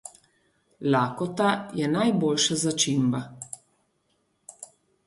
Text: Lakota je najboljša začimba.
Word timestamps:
Lakota 0.95 1.51
je 1.83 1.91
najboljša 1.99 2.59
začimba. 2.65 3.25